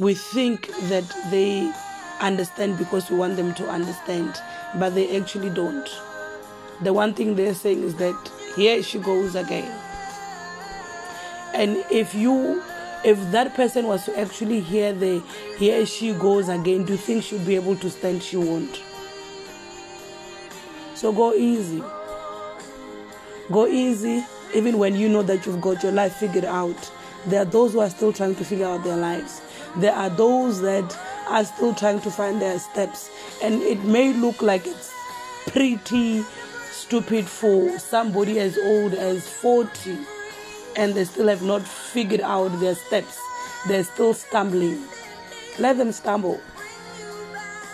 we 0.00 0.14
think 0.14 0.68
that 0.88 1.04
they 1.30 1.70
understand 2.20 2.78
because 2.78 3.10
we 3.10 3.16
want 3.16 3.36
them 3.36 3.52
to 3.54 3.68
understand, 3.68 4.40
but 4.78 4.94
they 4.94 5.16
actually 5.16 5.50
don't. 5.50 5.88
The 6.82 6.92
one 6.92 7.14
thing 7.14 7.34
they're 7.34 7.54
saying 7.54 7.82
is 7.82 7.96
that 7.96 8.30
here 8.54 8.82
she 8.82 8.98
goes 9.00 9.34
again. 9.34 9.70
And 11.54 11.84
if 11.90 12.14
you 12.14 12.62
if 13.04 13.18
that 13.32 13.54
person 13.54 13.86
was 13.86 14.04
to 14.04 14.18
actually 14.18 14.60
hear 14.60 14.92
the 14.92 15.20
here 15.58 15.84
she 15.84 16.12
goes 16.12 16.48
again, 16.48 16.84
do 16.84 16.92
you 16.92 16.98
think 16.98 17.24
she'll 17.24 17.44
be 17.44 17.56
able 17.56 17.76
to 17.76 17.90
stand? 17.90 18.22
She 18.22 18.36
won't. 18.36 18.80
So 20.94 21.12
go 21.12 21.34
easy. 21.34 21.82
Go 23.50 23.66
easy, 23.66 24.24
even 24.54 24.78
when 24.78 24.94
you 24.94 25.08
know 25.08 25.22
that 25.22 25.46
you've 25.46 25.60
got 25.60 25.82
your 25.82 25.92
life 25.92 26.14
figured 26.14 26.44
out. 26.44 26.92
There 27.26 27.40
are 27.40 27.46
those 27.46 27.72
who 27.72 27.80
are 27.80 27.90
still 27.90 28.12
trying 28.12 28.34
to 28.36 28.44
figure 28.44 28.66
out 28.66 28.84
their 28.84 28.96
lives. 28.96 29.40
There 29.76 29.94
are 29.94 30.10
those 30.10 30.60
that 30.60 30.96
are 31.28 31.44
still 31.44 31.74
trying 31.74 32.00
to 32.00 32.10
find 32.10 32.40
their 32.42 32.58
steps. 32.58 33.10
And 33.42 33.62
it 33.62 33.82
may 33.84 34.12
look 34.12 34.42
like 34.42 34.66
it's 34.66 34.92
pretty 35.46 36.22
stupid 36.70 37.26
for 37.26 37.78
somebody 37.78 38.38
as 38.38 38.58
old 38.58 38.94
as 38.94 39.28
40 39.28 39.98
and 40.76 40.94
they 40.94 41.04
still 41.04 41.28
have 41.28 41.42
not 41.42 41.62
figured 41.62 42.20
out 42.20 42.48
their 42.60 42.74
steps. 42.74 43.20
They're 43.66 43.84
still 43.84 44.14
stumbling. 44.14 44.82
Let 45.58 45.76
them 45.76 45.92
stumble. 45.92 46.40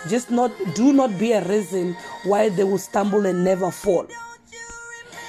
Just 0.09 0.31
not 0.31 0.51
do 0.73 0.91
not 0.91 1.17
be 1.19 1.31
a 1.33 1.47
reason 1.47 1.95
why 2.23 2.49
they 2.49 2.63
will 2.63 2.79
stumble 2.79 3.25
and 3.25 3.43
never 3.43 3.71
fall. 3.71 4.07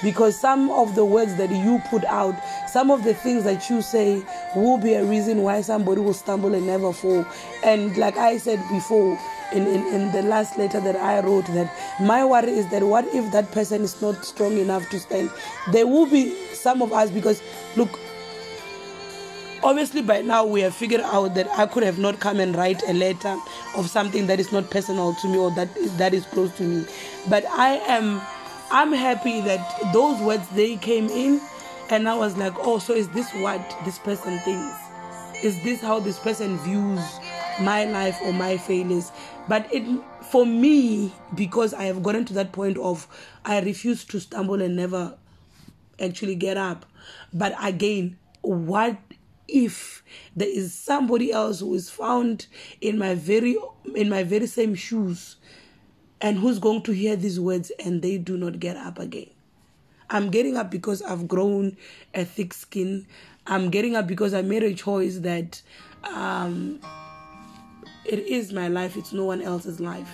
Because 0.03 0.39
some 0.39 0.69
of 0.71 0.95
the 0.95 1.03
words 1.03 1.35
that 1.35 1.49
you 1.49 1.81
put 1.89 2.05
out, 2.05 2.35
some 2.69 2.91
of 2.91 3.03
the 3.03 3.13
things 3.13 3.43
that 3.45 3.69
you 3.69 3.81
say 3.81 4.23
will 4.55 4.77
be 4.77 4.93
a 4.93 5.03
reason 5.03 5.41
why 5.41 5.61
somebody 5.61 6.01
will 6.01 6.13
stumble 6.13 6.53
and 6.53 6.67
never 6.67 6.93
fall. 6.93 7.25
And 7.63 7.97
like 7.97 8.17
I 8.17 8.37
said 8.37 8.59
before, 8.69 9.19
in, 9.53 9.65
in, 9.65 9.87
in 9.87 10.11
the 10.11 10.21
last 10.21 10.57
letter 10.57 10.79
that 10.81 10.95
I 10.95 11.21
wrote, 11.21 11.45
that 11.47 11.71
my 12.01 12.23
worry 12.25 12.51
is 12.51 12.69
that 12.71 12.83
what 12.83 13.05
if 13.13 13.31
that 13.31 13.51
person 13.51 13.81
is 13.81 13.99
not 14.01 14.23
strong 14.25 14.57
enough 14.57 14.89
to 14.89 14.99
stand? 14.99 15.31
There 15.71 15.87
will 15.87 16.05
be 16.05 16.35
some 16.53 16.81
of 16.81 16.93
us 16.93 17.09
because 17.09 17.41
look 17.75 17.89
obviously 19.63 20.01
by 20.01 20.21
now 20.21 20.45
we 20.45 20.61
have 20.61 20.75
figured 20.75 21.01
out 21.01 21.33
that 21.35 21.47
I 21.57 21.65
could 21.65 21.83
have 21.83 21.97
not 21.97 22.19
come 22.19 22.39
and 22.39 22.55
write 22.55 22.81
a 22.87 22.93
letter 22.93 23.35
of 23.75 23.89
something 23.89 24.27
that 24.27 24.39
is 24.39 24.51
not 24.51 24.69
personal 24.69 25.15
to 25.15 25.27
me 25.27 25.37
or 25.37 25.51
that 25.51 25.69
that 25.97 26.13
is 26.13 26.25
close 26.25 26.55
to 26.57 26.63
me 26.63 26.85
but 27.27 27.43
I 27.47 27.75
am 27.87 28.21
I'm 28.69 28.91
happy 28.91 29.41
that 29.41 29.93
those 29.93 30.21
words 30.21 30.47
they 30.49 30.75
came 30.77 31.07
in, 31.09 31.41
and 31.89 32.07
I 32.07 32.15
was 32.15 32.35
like, 32.37 32.53
oh, 32.57 32.79
so 32.79 32.93
is 32.93 33.07
this 33.09 33.31
what 33.35 33.61
this 33.85 33.97
person 33.97 34.39
thinks? 34.39 34.77
Is 35.43 35.61
this 35.63 35.81
how 35.81 35.99
this 35.99 36.19
person 36.19 36.57
views 36.59 36.99
my 37.61 37.85
life 37.85 38.17
or 38.23 38.33
my 38.33 38.57
failures? 38.57 39.11
But 39.47 39.73
it 39.73 39.83
for 40.23 40.45
me, 40.45 41.13
because 41.35 41.73
I 41.73 41.83
have 41.83 42.03
gotten 42.03 42.25
to 42.25 42.33
that 42.33 42.51
point 42.51 42.77
of 42.77 43.07
I 43.45 43.61
refuse 43.61 44.03
to 44.05 44.19
stumble 44.19 44.61
and 44.61 44.75
never 44.75 45.17
actually 45.99 46.35
get 46.35 46.57
up. 46.57 46.85
But 47.33 47.55
again, 47.63 48.17
what 48.41 48.97
if 49.47 50.03
there 50.35 50.49
is 50.49 50.73
somebody 50.73 51.31
else 51.31 51.61
who 51.61 51.73
is 51.73 51.89
found 51.89 52.47
in 52.81 52.97
my 52.97 53.15
very 53.15 53.57
in 53.95 54.09
my 54.09 54.23
very 54.23 54.47
same 54.47 54.75
shoes 54.75 55.37
and 56.21 56.39
who's 56.39 56.59
going 56.59 56.81
to 56.83 56.91
hear 56.91 57.15
these 57.15 57.39
words 57.39 57.71
and 57.83 58.01
they 58.01 58.17
do 58.17 58.37
not 58.37 58.59
get 58.59 58.77
up 58.77 58.99
again? 58.99 59.29
I'm 60.09 60.29
getting 60.29 60.55
up 60.55 60.71
because 60.71 61.01
i've 61.01 61.27
grown 61.27 61.75
a 62.13 62.23
thick 62.23 62.53
skin. 62.53 63.05
I'm 63.45 63.69
getting 63.69 63.95
up 63.95 64.07
because 64.07 64.33
i 64.33 64.41
made 64.41 64.63
a 64.63 64.73
choice 64.73 65.19
that 65.19 65.61
um, 66.03 66.79
it 68.05 68.19
is 68.19 68.53
my 68.53 68.67
life. 68.69 68.95
It's 68.95 69.11
no 69.11 69.25
one 69.25 69.41
else's 69.41 69.79
life. 69.79 70.09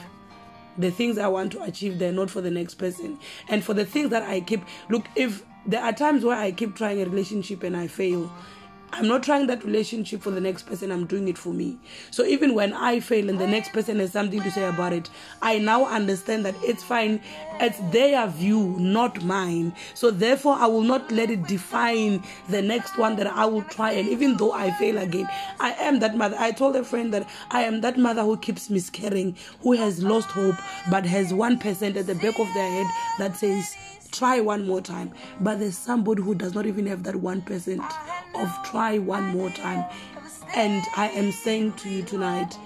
The 0.78 0.90
things 0.90 1.18
i 1.18 1.28
want 1.28 1.52
to 1.54 1.62
achieve 1.62 2.00
they're 2.00 2.12
not 2.12 2.30
for 2.30 2.42
the 2.42 2.52
next 2.52 2.76
person. 2.76 3.20
And 3.50 3.64
for 3.64 3.74
the 3.74 3.86
things 3.86 4.10
that 4.10 4.24
i 4.24 4.42
keep 4.42 4.62
look 4.90 5.06
if 5.16 5.44
there 5.66 5.82
are 5.82 5.94
times 5.94 6.26
where 6.26 6.38
i 6.38 6.52
keep 6.52 6.76
trying 6.76 7.02
a 7.02 7.06
relationship 7.06 7.64
and 7.64 7.78
i 7.78 7.88
fail 7.88 8.32
I'm 8.96 9.08
not 9.08 9.24
trying 9.24 9.48
that 9.48 9.66
relationship 9.66 10.22
for 10.22 10.30
the 10.30 10.40
next 10.40 10.68
person, 10.68 10.92
I'm 10.92 11.08
doing 11.08 11.28
it 11.28 11.36
for 11.36 11.52
me. 11.52 11.80
So 12.12 12.24
even 12.26 12.54
when 12.54 12.74
I 12.74 13.00
fail 13.00 13.28
and 13.28 13.40
the 13.40 13.48
next 13.48 13.74
person 13.74 13.98
has 13.98 14.12
something 14.12 14.40
to 14.40 14.52
say 14.52 14.66
about 14.66 14.94
it, 14.94 15.10
I 15.42 15.58
now 15.58 15.86
understand 15.88 16.46
that 16.46 16.54
it's 16.62 16.84
fine. 16.84 17.20
It's 17.60 17.80
their 17.92 18.28
view, 18.28 18.76
not 18.78 19.24
mine. 19.24 19.74
So 19.96 20.12
therefore, 20.12 20.58
I 20.60 20.68
will 20.68 20.84
not 20.84 21.12
let 21.12 21.32
it 21.32 21.48
define 21.48 22.24
the 22.50 22.62
next 22.62 22.96
one 23.00 23.16
that 23.16 23.26
I 23.26 23.46
will 23.46 23.64
try. 23.64 23.94
And 23.94 24.08
even 24.10 24.38
though 24.38 24.52
I 24.52 24.70
fail 24.78 25.00
again, 25.00 25.28
I 25.60 25.72
am 25.72 26.00
that 26.00 26.16
mother. 26.16 26.36
I 26.38 26.52
told 26.52 26.76
a 26.76 26.84
friend 26.84 27.12
that 27.16 27.28
I 27.50 27.64
am 27.64 27.82
that 27.82 27.98
mother 27.98 28.22
who 28.22 28.38
keeps 28.38 28.70
miscarrying, 28.70 29.36
who 29.62 29.72
has 29.72 30.04
lost 30.04 30.30
hope, 30.30 30.56
but 30.92 31.04
has 31.04 31.34
1% 31.34 31.96
at 31.96 32.06
the 32.06 32.16
back 32.16 32.38
of 32.38 32.54
their 32.54 32.70
head 32.70 32.88
that 33.18 33.36
says, 33.38 33.76
try 34.14 34.40
one 34.40 34.66
more 34.66 34.80
time. 34.80 35.12
But 35.42 35.60
there's 35.60 35.78
somebody 35.78 36.22
who 36.22 36.36
does 36.36 36.54
not 36.54 36.66
even 36.66 36.86
have 36.86 37.04
that 37.04 37.16
1% 37.16 37.94
of 38.36 38.70
try 38.70 39.00
one 39.00 39.26
more 39.36 39.50
time. 39.50 39.84
And 40.56 40.84
I 40.96 41.10
am 41.10 41.32
saying 41.32 41.74
to 41.74 41.90
you 41.90 42.04
tonight, 42.04 42.58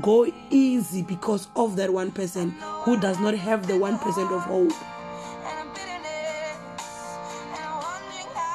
go 0.00 0.30
easy 0.50 1.02
because 1.02 1.48
of 1.56 1.76
that 1.76 1.92
one 1.92 2.10
person 2.10 2.50
who 2.82 2.98
does 2.98 3.18
not 3.20 3.34
have 3.34 3.66
the 3.66 3.74
1% 3.74 4.32
of 4.32 4.42
hope. 4.42 4.72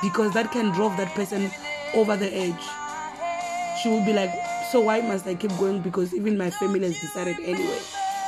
Because 0.03 0.33
that 0.33 0.51
can 0.51 0.71
drive 0.73 0.97
that 0.97 1.13
person 1.15 1.49
over 1.93 2.17
the 2.17 2.31
edge. 2.33 2.61
She 3.81 3.89
will 3.89 4.05
be 4.05 4.13
like, 4.13 4.31
So 4.71 4.81
why 4.81 5.01
must 5.01 5.27
I 5.27 5.35
keep 5.35 5.51
going? 5.57 5.81
Because 5.81 6.13
even 6.13 6.37
my 6.37 6.49
family 6.49 6.91
has 6.91 6.99
decided 6.99 7.37
anyway. 7.41 7.79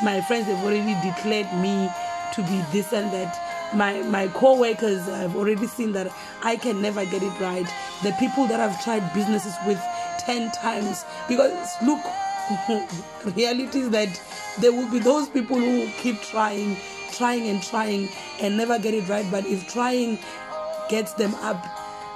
My 0.03 0.21
friends 0.21 0.47
have 0.47 0.63
already 0.63 0.93
declared 1.07 1.51
me 1.61 1.89
to 2.33 2.41
be 2.41 2.63
this 2.71 2.93
and 2.93 3.11
that 3.13 3.52
my 3.75 4.01
my 4.03 4.27
co-workers 4.29 5.05
have 5.05 5.35
already 5.35 5.67
seen 5.67 5.91
that 5.93 6.11
I 6.43 6.55
can 6.55 6.81
never 6.81 7.05
get 7.05 7.23
it 7.23 7.39
right. 7.39 7.67
The 8.03 8.11
people 8.19 8.47
that 8.47 8.59
I've 8.59 8.81
tried 8.83 9.13
businesses 9.13 9.53
with 9.65 9.81
10 10.19 10.51
times 10.51 11.05
because 11.27 11.51
look 11.83 11.99
reality 13.35 13.79
is 13.79 13.89
that 13.91 14.21
there 14.59 14.71
will 14.71 14.89
be 14.91 14.99
those 14.99 15.29
people 15.29 15.57
who 15.57 15.87
keep 15.97 16.21
trying 16.21 16.77
trying 17.11 17.47
and 17.47 17.61
trying 17.63 18.09
and 18.41 18.57
never 18.57 18.77
get 18.79 18.93
it 18.93 19.07
right 19.07 19.25
but 19.31 19.45
if 19.45 19.71
trying 19.71 20.17
gets 20.89 21.13
them 21.13 21.33
up 21.35 21.63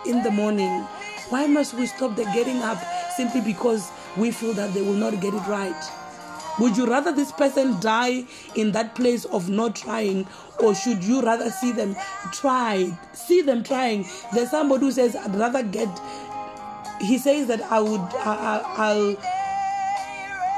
in 0.05 0.21
the 0.23 0.31
morning 0.31 0.81
why 1.29 1.47
must 1.47 1.73
we 1.73 1.85
stop 1.85 2.15
the 2.15 2.23
getting 2.25 2.61
up 2.61 2.77
simply 3.15 3.41
because 3.41 3.89
we 4.17 4.31
feel 4.31 4.53
that 4.53 4.73
they 4.73 4.81
will 4.81 4.93
not 4.93 5.19
get 5.21 5.33
it 5.33 5.47
right 5.47 5.91
would 6.59 6.75
you 6.75 6.87
rather 6.87 7.11
this 7.11 7.31
person 7.31 7.79
die 7.79 8.25
in 8.55 8.71
that 8.71 8.95
place 8.95 9.25
of 9.25 9.49
not 9.49 9.75
trying, 9.75 10.27
or 10.59 10.73
should 10.73 11.03
you 11.03 11.21
rather 11.21 11.51
see 11.51 11.71
them 11.71 11.95
try? 12.31 12.97
See 13.13 13.41
them 13.41 13.63
trying. 13.63 14.05
There's 14.33 14.49
somebody 14.49 14.85
who 14.85 14.91
says, 14.91 15.15
I'd 15.15 15.35
rather 15.35 15.61
get. 15.63 15.89
He 16.99 17.19
says 17.19 17.47
that 17.47 17.61
I 17.71 17.79
would, 17.79 18.01
I, 18.01 18.93
will 18.95 19.15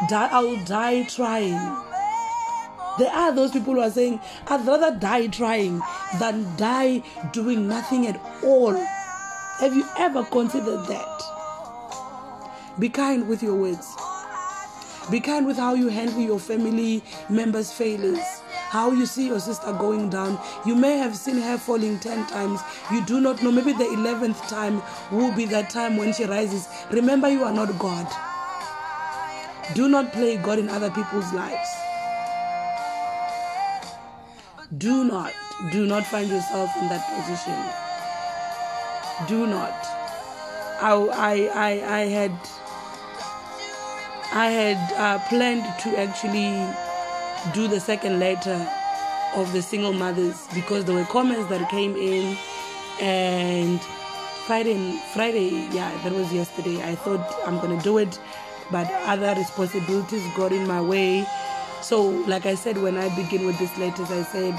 die, 0.07 0.29
I 0.31 0.39
will 0.41 0.63
die 0.63 1.03
trying. 1.03 1.59
There 2.97 3.11
are 3.11 3.33
those 3.33 3.51
people 3.51 3.73
who 3.73 3.81
are 3.81 3.91
saying, 3.91 4.21
I'd 4.47 4.65
rather 4.65 4.97
die 4.97 5.27
trying 5.27 5.81
than 6.19 6.55
die 6.55 7.03
doing 7.33 7.67
nothing 7.67 8.07
at 8.07 8.19
all. 8.43 8.73
Have 9.59 9.75
you 9.75 9.85
ever 9.97 10.23
considered 10.23 10.85
that? 10.85 11.21
Be 12.77 12.87
kind 12.87 13.27
with 13.27 13.43
your 13.43 13.55
words. 13.55 13.93
Be 15.11 15.19
kind 15.19 15.47
with 15.47 15.57
how 15.57 15.73
you 15.73 15.87
handle 15.87 16.21
your 16.21 16.39
family 16.39 17.03
members' 17.29 17.71
failures. 17.71 18.41
How 18.69 18.91
you 18.91 19.07
see 19.07 19.27
your 19.27 19.39
sister 19.39 19.73
going 19.73 20.09
down. 20.09 20.39
You 20.65 20.75
may 20.75 20.97
have 20.97 21.15
seen 21.15 21.37
her 21.37 21.57
falling 21.57 21.99
10 21.99 22.27
times. 22.27 22.61
You 22.91 23.03
do 23.05 23.19
not 23.19 23.41
know. 23.41 23.51
Maybe 23.51 23.73
the 23.73 23.85
11th 23.85 24.47
time 24.47 24.83
will 25.11 25.35
be 25.35 25.45
that 25.45 25.71
time 25.71 25.97
when 25.97 26.13
she 26.13 26.25
rises. 26.25 26.67
Remember, 26.91 27.27
you 27.27 27.43
are 27.43 27.53
not 27.53 27.77
God. 27.79 28.07
Do 29.73 29.87
not 29.87 30.13
play 30.13 30.37
God 30.37 30.59
in 30.59 30.69
other 30.69 30.91
people's 30.91 31.33
lives. 31.33 31.69
Do 34.77 35.03
not, 35.03 35.33
do 35.71 35.87
not 35.87 36.05
find 36.05 36.29
yourself 36.29 36.69
in 36.79 36.87
that 36.89 37.03
position. 37.17 37.57
Do 39.27 39.47
not. 39.47 39.73
I, 40.81 40.93
I, 41.11 41.33
I, 41.53 41.97
I 41.97 41.99
had 42.05 42.31
I 44.31 44.45
had 44.47 44.93
uh, 44.93 45.17
planned 45.27 45.63
to 45.79 45.99
actually 45.99 46.53
do 47.53 47.67
the 47.67 47.79
second 47.79 48.19
letter 48.19 48.67
of 49.35 49.51
the 49.53 49.61
single 49.61 49.91
mothers 49.93 50.47
because 50.53 50.85
there 50.85 50.95
were 50.95 51.05
comments 51.05 51.49
that 51.49 51.67
came 51.69 51.95
in 51.95 52.37
and 53.01 53.81
Friday 54.45 54.99
Friday 55.13 55.67
yeah 55.71 55.89
that 56.03 56.13
was 56.13 56.31
yesterday. 56.31 56.83
I 56.83 56.93
thought 56.93 57.25
I'm 57.45 57.59
gonna 57.59 57.81
do 57.81 57.97
it 57.97 58.19
but 58.71 58.87
other 59.05 59.33
responsibilities 59.33 60.23
got 60.37 60.51
in 60.51 60.67
my 60.67 60.81
way. 60.81 61.25
So 61.81 62.09
like 62.27 62.45
I 62.45 62.53
said 62.53 62.77
when 62.77 62.97
I 62.97 63.09
begin 63.15 63.47
with 63.47 63.57
these 63.57 63.75
letters 63.79 64.11
I 64.11 64.21
said 64.21 64.53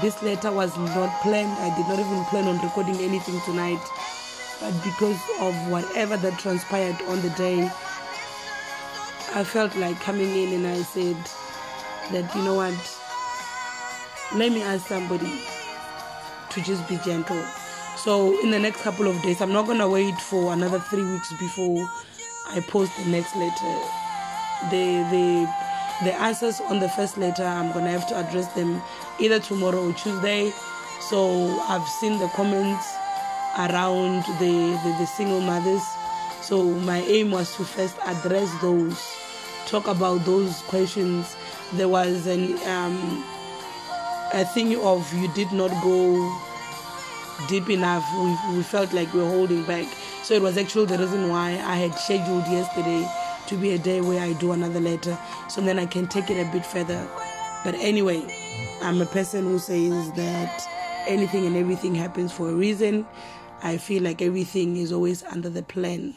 this 0.00 0.22
letter 0.22 0.52
was 0.52 0.76
not 0.78 1.22
planned. 1.22 1.50
I 1.58 1.76
did 1.76 1.88
not 1.88 1.98
even 1.98 2.24
plan 2.26 2.46
on 2.46 2.62
recording 2.62 2.96
anything 2.98 3.40
tonight 3.40 3.82
but 4.60 4.72
because 4.84 5.20
of 5.40 5.54
whatever 5.68 6.16
that 6.16 6.38
transpired 6.38 7.02
on 7.08 7.20
the 7.22 7.30
day 7.30 7.68
I 9.34 9.44
felt 9.44 9.74
like 9.76 9.98
coming 10.00 10.28
in 10.28 10.52
and 10.52 10.66
I 10.66 10.82
said 10.82 11.16
that, 12.12 12.36
you 12.36 12.42
know 12.42 12.52
what, 12.52 12.74
let 14.34 14.52
me 14.52 14.62
ask 14.62 14.86
somebody 14.86 15.40
to 16.50 16.60
just 16.60 16.86
be 16.86 16.98
gentle. 16.98 17.42
So, 17.96 18.38
in 18.42 18.50
the 18.50 18.58
next 18.58 18.82
couple 18.82 19.06
of 19.06 19.20
days, 19.22 19.40
I'm 19.40 19.52
not 19.52 19.64
going 19.64 19.78
to 19.78 19.88
wait 19.88 20.16
for 20.16 20.52
another 20.52 20.78
three 20.80 21.10
weeks 21.10 21.32
before 21.40 21.88
I 22.48 22.60
post 22.60 22.92
the 22.98 23.10
next 23.10 23.34
letter. 23.34 23.80
The, 24.68 25.00
the, 25.10 25.48
the 26.04 26.14
answers 26.20 26.60
on 26.60 26.80
the 26.80 26.90
first 26.90 27.16
letter, 27.16 27.44
I'm 27.44 27.72
going 27.72 27.86
to 27.86 27.90
have 27.90 28.06
to 28.08 28.16
address 28.16 28.52
them 28.52 28.82
either 29.18 29.40
tomorrow 29.40 29.88
or 29.88 29.94
Tuesday. 29.94 30.52
So, 31.08 31.58
I've 31.62 31.88
seen 31.88 32.18
the 32.18 32.28
comments 32.28 32.86
around 33.56 34.24
the, 34.38 34.78
the, 34.84 34.96
the 34.98 35.06
single 35.06 35.40
mothers. 35.40 35.82
So, 36.42 36.62
my 36.62 37.00
aim 37.00 37.30
was 37.30 37.56
to 37.56 37.64
first 37.64 37.96
address 38.04 38.50
those 38.60 39.21
talk 39.66 39.86
about 39.86 40.24
those 40.24 40.60
questions, 40.62 41.36
there 41.74 41.88
was 41.88 42.26
an 42.26 42.54
um, 42.68 43.24
a 44.34 44.44
thing 44.44 44.76
of 44.80 45.12
you 45.14 45.28
did 45.34 45.52
not 45.52 45.70
go 45.82 46.40
deep 47.48 47.68
enough. 47.70 48.04
We, 48.14 48.56
we 48.56 48.62
felt 48.62 48.92
like 48.92 49.12
we 49.12 49.20
were 49.20 49.28
holding 49.28 49.64
back. 49.64 49.86
So 50.22 50.34
it 50.34 50.42
was 50.42 50.56
actually 50.56 50.86
the 50.86 50.98
reason 50.98 51.28
why 51.28 51.50
I 51.50 51.76
had 51.76 51.94
scheduled 51.94 52.46
yesterday 52.46 53.08
to 53.48 53.56
be 53.56 53.72
a 53.72 53.78
day 53.78 54.00
where 54.00 54.22
I 54.22 54.32
do 54.34 54.52
another 54.52 54.80
letter, 54.80 55.18
so 55.48 55.60
then 55.60 55.78
I 55.78 55.86
can 55.86 56.06
take 56.06 56.30
it 56.30 56.40
a 56.40 56.50
bit 56.52 56.64
further. 56.64 57.06
But 57.64 57.74
anyway, 57.74 58.22
I'm 58.82 59.00
a 59.00 59.06
person 59.06 59.44
who 59.44 59.58
says 59.58 60.12
that 60.12 60.66
anything 61.06 61.46
and 61.46 61.56
everything 61.56 61.94
happens 61.94 62.32
for 62.32 62.48
a 62.48 62.54
reason. 62.54 63.06
I 63.62 63.76
feel 63.76 64.02
like 64.02 64.22
everything 64.22 64.76
is 64.76 64.92
always 64.92 65.22
under 65.24 65.48
the 65.48 65.62
plan. 65.62 66.14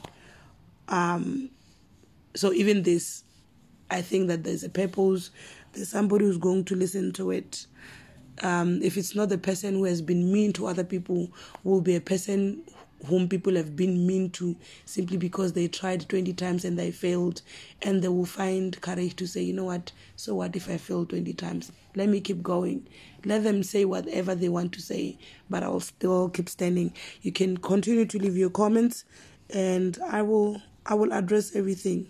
Um, 0.88 1.49
so 2.36 2.53
even 2.53 2.84
this 2.84 3.25
I 3.89 4.02
think 4.02 4.28
that 4.28 4.43
there's 4.43 4.63
a 4.63 4.69
purpose, 4.69 5.32
there's 5.74 5.89
somebody 5.89 6.26
who's 6.26 6.38
going 6.38 6.65
to 6.65 6.76
listen 6.76 7.12
to 7.13 7.32
it. 7.32 7.67
Um, 8.41 8.82
if 8.82 8.98
it's 8.98 9.15
not 9.15 9.30
the 9.30 9.38
person 9.38 9.76
who 9.76 9.86
has 9.86 10.02
been 10.02 10.32
mean 10.32 10.54
to 10.54 10.67
other 10.67 10.84
people, 10.84 11.32
will 11.63 11.82
be 11.82 11.95
a 11.95 12.02
person 12.02 12.63
whom 13.06 13.28
people 13.28 13.56
have 13.56 13.76
been 13.76 14.06
mean 14.08 14.30
to 14.32 14.56
simply 14.86 15.17
because 15.17 15.54
they 15.54 15.67
tried 15.67 16.08
20 16.10 16.34
times 16.34 16.65
and 16.65 16.78
they 16.80 16.91
failed 16.91 17.41
and 17.82 18.02
they 18.02 18.08
will 18.08 18.26
find 18.26 18.80
courage 18.82 19.15
to 19.17 19.28
say 19.28 19.41
you 19.41 19.54
know 19.54 19.65
what? 19.65 19.91
So 20.15 20.36
what 20.36 20.56
if 20.56 20.69
i 20.69 20.78
fail 20.78 21.06
20 21.06 21.34
times? 21.34 21.71
Let 21.95 22.10
me 22.10 22.19
keep 22.19 22.41
going. 22.41 22.88
Let 23.24 23.43
them 23.43 23.63
say 23.63 23.86
whatever 23.86 24.34
they 24.34 24.50
want 24.50 24.71
to 24.74 24.82
say 24.82 25.17
but 25.50 25.62
i'll 25.63 25.80
still 25.80 26.30
keep 26.30 26.50
standing. 26.50 26.93
You 27.21 27.32
can 27.32 27.58
continue 27.58 28.06
to 28.06 28.17
leave 28.17 28.38
your 28.38 28.50
comments 28.50 29.06
and 29.52 30.00
i 30.10 30.21
will 30.24 30.60
i 30.88 30.93
will 30.95 31.13
address 31.13 31.56
everything 31.56 32.08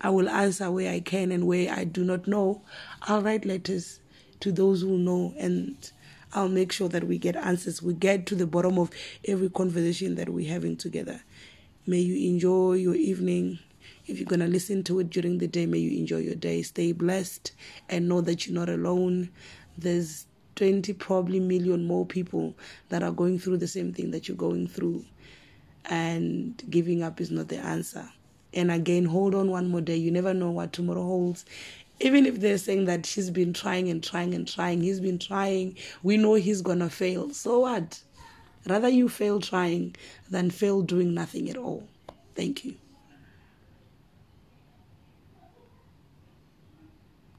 i 0.00 0.10
will 0.10 0.28
answer 0.28 0.70
where 0.70 0.90
i 0.92 1.00
can 1.00 1.32
and 1.32 1.46
where 1.46 1.72
i 1.72 1.84
do 1.84 2.04
not 2.04 2.26
know 2.26 2.62
i'll 3.02 3.22
write 3.22 3.44
letters 3.44 4.00
to 4.40 4.50
those 4.50 4.80
who 4.80 4.98
know 4.98 5.34
and 5.38 5.92
I'll 6.32 6.48
make 6.48 6.70
sure 6.70 6.88
that 6.88 7.04
we 7.04 7.18
get 7.18 7.34
answers. 7.36 7.82
We 7.82 7.92
get 7.94 8.26
to 8.26 8.34
the 8.36 8.46
bottom 8.46 8.78
of 8.78 8.90
every 9.24 9.50
conversation 9.50 10.14
that 10.14 10.28
we're 10.28 10.48
having 10.48 10.76
together. 10.76 11.22
May 11.86 11.98
you 11.98 12.30
enjoy 12.30 12.74
your 12.74 12.94
evening. 12.94 13.58
If 14.06 14.18
you're 14.18 14.26
going 14.26 14.40
to 14.40 14.46
listen 14.46 14.84
to 14.84 15.00
it 15.00 15.10
during 15.10 15.38
the 15.38 15.48
day, 15.48 15.66
may 15.66 15.78
you 15.78 15.98
enjoy 15.98 16.18
your 16.18 16.36
day. 16.36 16.62
Stay 16.62 16.92
blessed 16.92 17.52
and 17.88 18.08
know 18.08 18.20
that 18.20 18.46
you're 18.46 18.54
not 18.54 18.68
alone. 18.68 19.30
There's 19.76 20.26
20 20.54 20.92
probably 20.94 21.40
million 21.40 21.84
more 21.84 22.06
people 22.06 22.54
that 22.90 23.02
are 23.02 23.12
going 23.12 23.38
through 23.38 23.56
the 23.56 23.68
same 23.68 23.92
thing 23.92 24.12
that 24.12 24.28
you're 24.28 24.36
going 24.36 24.68
through. 24.68 25.04
And 25.86 26.62
giving 26.70 27.02
up 27.02 27.20
is 27.20 27.30
not 27.32 27.48
the 27.48 27.58
answer. 27.58 28.08
And 28.52 28.70
again, 28.70 29.04
hold 29.04 29.34
on 29.34 29.50
one 29.50 29.68
more 29.68 29.80
day. 29.80 29.96
You 29.96 30.10
never 30.10 30.34
know 30.34 30.50
what 30.50 30.72
tomorrow 30.72 31.02
holds 31.02 31.44
even 32.00 32.24
if 32.24 32.40
they're 32.40 32.58
saying 32.58 32.86
that 32.86 33.04
she's 33.04 33.30
been 33.30 33.52
trying 33.52 33.88
and 33.88 34.02
trying 34.02 34.34
and 34.34 34.48
trying, 34.48 34.80
he's 34.80 35.00
been 35.00 35.18
trying, 35.18 35.76
we 36.02 36.16
know 36.16 36.34
he's 36.34 36.62
gonna 36.62 36.88
fail. 36.88 37.30
So 37.30 37.60
what? 37.60 38.00
Rather 38.66 38.88
you 38.88 39.08
fail 39.08 39.40
trying 39.40 39.94
than 40.30 40.50
fail 40.50 40.82
doing 40.82 41.14
nothing 41.14 41.50
at 41.50 41.56
all. 41.56 41.86
Thank 42.34 42.64
you. 42.64 42.74